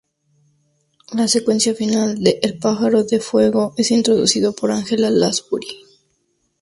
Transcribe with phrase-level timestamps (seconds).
[1.13, 5.67] La secuencia final de El pájaro de fuego es introducido por Angela Lansbury.